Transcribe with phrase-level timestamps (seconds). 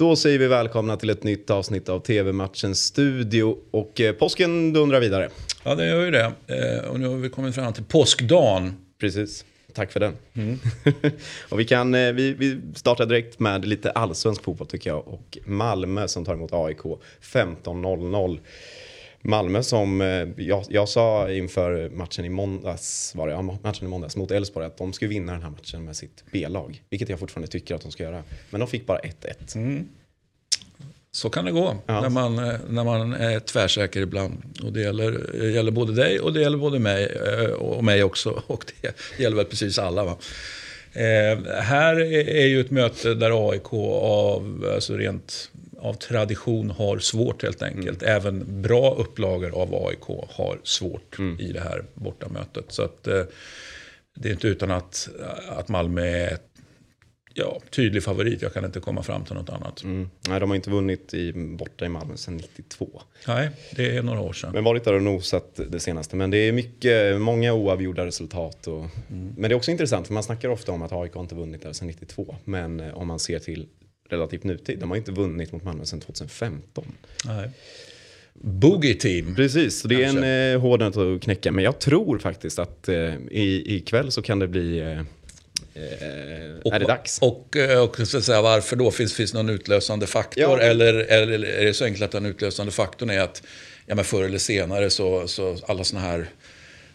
[0.00, 3.56] Då säger vi välkomna till ett nytt avsnitt av TV-matchens studio.
[3.70, 5.28] Och eh, påsken dundrar vidare.
[5.64, 6.32] Ja, det gör ju det.
[6.46, 8.76] Eh, och nu har vi kommit fram till påskdagen.
[9.00, 9.44] Precis.
[9.74, 10.16] Tack för den.
[10.34, 10.58] Mm.
[11.48, 15.08] och vi, kan, eh, vi, vi startar direkt med lite allsvensk fotboll tycker jag.
[15.08, 16.82] Och Malmö som tar emot AIK
[17.22, 18.38] 15.00.
[19.22, 23.88] Malmö som eh, jag, jag, sa inför matchen i måndags, var det, ja, matchen i
[23.88, 26.82] måndags mot Elfsborg att de skulle vinna den här matchen med sitt B-lag.
[26.90, 28.22] Vilket jag fortfarande tycker att de ska göra.
[28.50, 29.56] Men de fick bara 1-1.
[29.56, 29.88] Mm.
[31.12, 32.00] Så kan det gå ja.
[32.00, 34.42] när, man, eh, när man är tvärsäker ibland.
[34.64, 38.04] Och det gäller, det gäller både dig och det gäller både mig eh, och mig
[38.04, 38.30] också.
[38.46, 40.04] Och det gäller väl precis alla.
[40.04, 40.16] Va?
[40.92, 47.42] Eh, här är ju ett möte där AIK av, alltså rent av tradition har svårt
[47.42, 48.02] helt enkelt.
[48.02, 48.16] Mm.
[48.16, 51.40] Även bra upplagor av AIK har svårt mm.
[51.40, 52.64] i det här bortamötet.
[52.68, 53.22] Så att, eh,
[54.16, 55.08] det är inte utan att,
[55.48, 56.38] att Malmö är
[57.34, 58.42] ja, tydlig favorit.
[58.42, 59.82] Jag kan inte komma fram till något annat.
[59.82, 60.10] Mm.
[60.28, 63.02] Nej, de har inte vunnit i, borta i Malmö sedan 92.
[63.26, 64.50] Nej, det är några år sedan.
[64.54, 66.16] Men varit där och nosat det senaste.
[66.16, 68.66] Men det är mycket, många oavgjorda resultat.
[68.66, 69.34] Och, mm.
[69.36, 71.72] Men det är också intressant, för man snackar ofta om att AIK inte vunnit där
[71.72, 72.36] sedan 92.
[72.44, 73.66] Men eh, om man ser till
[74.12, 74.78] relativt nutid.
[74.78, 76.84] De har inte vunnit mot Malmö sedan 2015.
[77.24, 77.50] Nej.
[78.32, 79.34] Boogie team.
[79.34, 81.52] Precis, så det är en eh, hård nöt att knäcka.
[81.52, 85.00] Men jag tror faktiskt att eh, i, ikväll så kan det bli eh,
[86.64, 87.18] och, är det dags?
[87.18, 88.90] Och, eh, och, och så säga, varför då?
[88.90, 90.42] Finns det någon utlösande faktor?
[90.42, 90.60] Ja.
[90.60, 93.42] Eller, eller är det så enkelt att den utlösande faktorn är att
[93.86, 96.26] ja, men förr eller senare så, så alla sådana här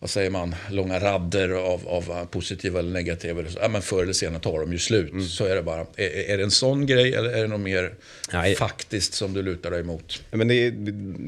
[0.00, 3.42] vad säger man, långa radder av, av positiva eller negativa.
[3.60, 5.12] Ja, men förr eller senare tar de ju slut.
[5.12, 5.24] Mm.
[5.24, 5.80] Så är det bara.
[5.80, 7.94] Är, är det en sån grej eller är det något mer
[8.32, 8.54] Nej.
[8.54, 10.22] faktiskt som du lutar dig emot?
[10.30, 10.74] Men det är,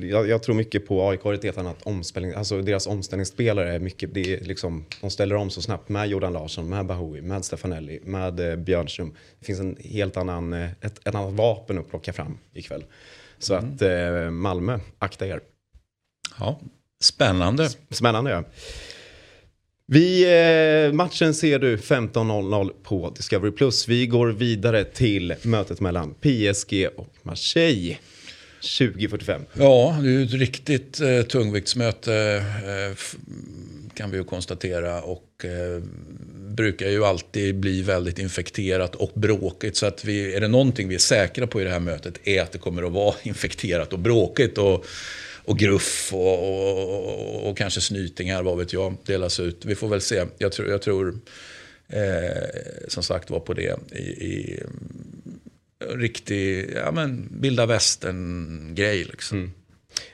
[0.05, 2.35] jag, jag tror mycket på AIK annat omställning.
[2.35, 6.33] Alltså deras omställningsspelare är mycket, det är liksom, de ställer om så snabbt med Jordan
[6.33, 9.15] Larsson, med Bahoui, med Stefanelli, med eh, Björnström.
[9.39, 12.85] Det finns en helt annan, eh, ett, ett annat vapen att plocka fram ikväll.
[13.39, 13.75] Så mm.
[13.75, 15.41] att eh, Malmö, akta er.
[16.39, 16.61] Ja,
[17.03, 17.69] Spännande.
[17.91, 18.45] Spännande ja.
[19.87, 20.23] Vi,
[20.87, 23.53] eh, matchen ser du 15.00 på Discovery+.
[23.53, 23.89] Plus.
[23.89, 27.99] Vi går vidare till mötet mellan PSG och Marseille.
[28.63, 29.43] 2045.
[29.53, 32.97] Ja, det är ju ett riktigt eh, tungviktsmöte eh,
[33.95, 35.03] kan vi ju konstatera.
[35.03, 35.83] Och eh,
[36.57, 39.77] brukar ju alltid bli väldigt infekterat och bråkigt.
[39.77, 42.43] Så att vi, är det någonting vi är säkra på i det här mötet är
[42.43, 44.59] att det kommer att vara infekterat och bråkigt.
[44.59, 44.87] Och,
[45.45, 49.65] och gruff och, och, och, kanske snytingar, vad vet jag, delas ut.
[49.65, 50.25] Vi får väl se.
[50.39, 51.19] Jag tror, jag tror
[51.89, 59.05] eh, som sagt var på det i, i mm, riktig ja, men, bilda västern-grej.
[59.05, 59.39] Liksom.
[59.39, 59.53] Mm.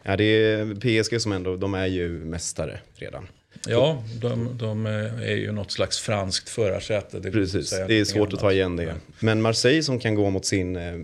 [0.03, 3.29] Ja, det är PSG som ändå, de är ju mästare redan.
[3.67, 7.19] Ja, de, de, är ju något slags franskt förarsäte.
[7.19, 8.95] Det Precis, det är svårt att ta igen det.
[9.21, 10.99] Men Marseille som kan gå mot sin, eh,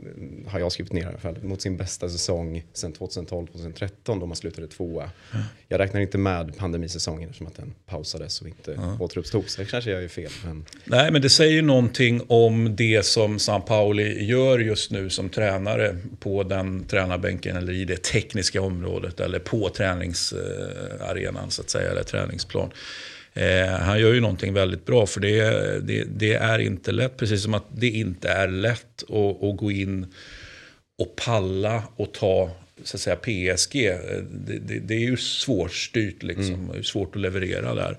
[0.46, 4.36] har jag skrivit ner i alla fall, mot sin bästa säsong sedan 2012-2013 då man
[4.36, 5.10] slutade tvåa.
[5.32, 5.38] Ja.
[5.68, 8.96] Jag räknar inte med pandemisäsongen eftersom att den pausades och inte ja.
[9.00, 9.56] återupptogs.
[9.56, 10.30] Det kanske jag gör fel.
[10.44, 10.64] Men...
[10.84, 15.28] Nej, men det säger ju någonting om det som San Pauli gör just nu som
[15.28, 21.90] tränare på den tränarbänken eller i det tekniska området eller på träningsarenan så att säga,
[21.90, 22.70] eller träningsplatsen plan.
[23.34, 25.40] Eh, han gör ju någonting väldigt bra för det,
[25.86, 27.16] det, det, är inte lätt.
[27.16, 30.06] Precis som att det inte är lätt att, att gå in
[30.98, 32.50] och palla och ta
[32.82, 33.72] så att säga, PSG.
[34.30, 36.70] Det, det, det är ju svårstyrt, liksom.
[36.70, 36.84] Mm.
[36.84, 37.98] svårt att leverera där.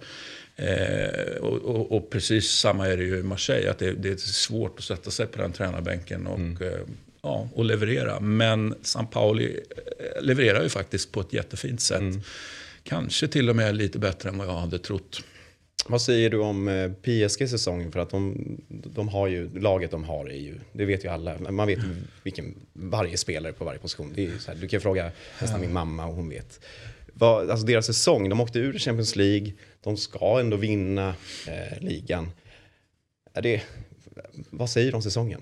[0.56, 4.18] Eh, och, och, och, precis samma är det ju i Marseille, att det, det, är
[4.18, 6.58] svårt att sätta sig på den tränarbänken och, mm.
[6.62, 6.80] eh,
[7.22, 8.20] ja, och leverera.
[8.20, 12.00] Men San Pauli eh, levererar ju faktiskt på ett jättefint sätt.
[12.00, 12.22] Mm.
[12.88, 15.24] Kanske till och med lite bättre än vad jag hade trott.
[15.88, 17.92] Vad säger du om eh, PSG säsongen?
[17.92, 18.36] För att de,
[18.68, 21.52] de har ju, laget de har är ju, det vet ju alla.
[21.52, 21.80] Man vet
[22.24, 24.12] vilken, varje spelare på varje position.
[24.16, 26.66] Det är så här, du kan fråga nästan min mamma och hon vet.
[27.14, 29.54] Vad, alltså deras säsong, de åkte ur Champions League.
[29.84, 31.16] De ska ändå vinna
[31.48, 32.32] eh, ligan.
[33.34, 33.62] Är det,
[34.50, 35.42] vad säger du om säsongen?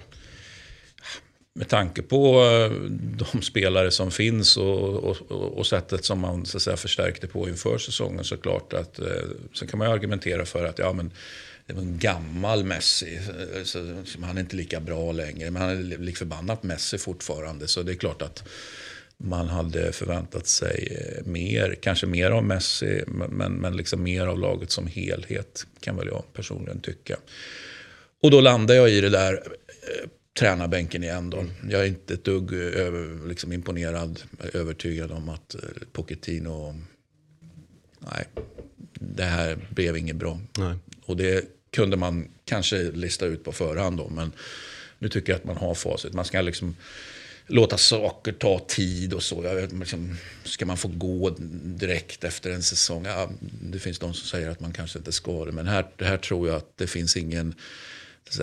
[1.55, 6.57] Med tanke på eh, de spelare som finns och, och, och sättet som man så
[6.57, 9.05] att säga, förstärkte på inför säsongen så klart att eh,
[9.53, 11.11] sen kan man ju argumentera för att ja men
[11.65, 15.51] det var en gammal Messi, eh, så, han är inte lika bra längre.
[15.51, 17.67] Men han är lik förbannat Messi fortfarande.
[17.67, 18.43] Så det är klart att
[19.17, 24.71] man hade förväntat sig mer, kanske mer av Messi, men, men liksom mer av laget
[24.71, 27.17] som helhet kan väl jag personligen tycka.
[28.21, 29.43] Och då landar jag i det där
[30.39, 31.45] tränarbänken igen då.
[31.69, 34.21] Jag är inte ett dugg över, liksom imponerad,
[34.53, 36.81] övertygad om att eh, Pochettino,
[37.99, 38.27] nej,
[38.93, 40.39] det här blev inget bra.
[40.57, 40.75] Nej.
[41.05, 44.31] Och det kunde man kanske lista ut på förhand då, men
[44.99, 46.13] Nu tycker jag att man har facit.
[46.13, 46.75] Man ska liksom
[47.47, 49.43] låta saker ta tid och så.
[49.43, 53.05] Jag vet, liksom, ska man få gå direkt efter en säsong?
[53.05, 53.29] Ja,
[53.61, 55.51] det finns de som säger att man kanske inte ska det.
[55.51, 57.55] Men här, här tror jag att det finns ingen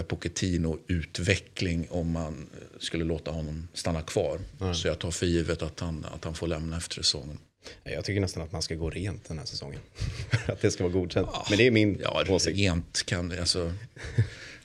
[0.09, 2.47] Pochettino-utveckling om man
[2.79, 4.39] skulle låta honom stanna kvar.
[4.61, 4.75] Mm.
[4.75, 7.39] Så jag tar för givet att han, att han får lämna efter säsongen.
[7.83, 9.81] Jag tycker nästan att man ska gå rent den här säsongen.
[10.47, 11.29] att det ska vara godkänt.
[11.33, 12.59] Ja, Men det är min ja, åsikt.
[12.59, 13.73] Rent kan alltså,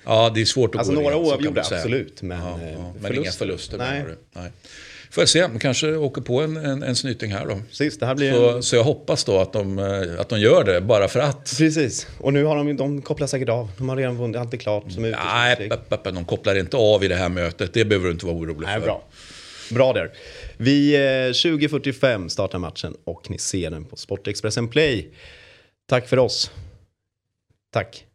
[0.05, 2.21] Ja, det är svårt att alltså, gå några oavgjorda, absolut.
[2.21, 3.77] Men, ja, ja, eh, men inga förluster.
[3.77, 4.05] Nej.
[4.33, 4.51] Nej.
[5.15, 7.61] Får jag se, kanske åker på en, en, en snyting här då.
[7.69, 8.63] Precis, det här blir så, en...
[8.63, 11.55] så jag hoppas då att de, eh, att de gör det, bara för att.
[11.57, 13.71] Precis, och nu har de, de kopplar säkert av.
[13.77, 14.91] De har redan vunnit, allt är klart.
[14.91, 15.71] Som är Nej,
[16.03, 17.73] de kopplar inte av i det här mötet.
[17.73, 18.85] Det behöver du inte vara orolig Nej, för.
[18.85, 19.03] Bra.
[19.71, 20.11] Bra där.
[20.57, 25.09] Vi, 20.45 eh, startar matchen och ni ser den på Sportexpressen Play.
[25.89, 26.51] Tack för oss.
[27.73, 28.05] Tack.